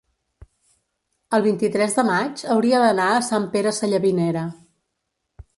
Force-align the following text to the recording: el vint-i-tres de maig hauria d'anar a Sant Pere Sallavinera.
el 1.37 1.43
vint-i-tres 1.49 1.93
de 1.99 2.07
maig 2.09 2.43
hauria 2.55 2.81
d'anar 2.87 3.13
a 3.19 3.23
Sant 3.31 3.49
Pere 3.55 3.75
Sallavinera. 3.81 4.51